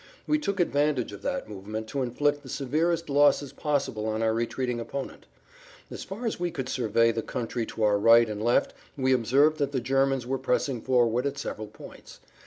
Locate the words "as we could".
6.25-6.67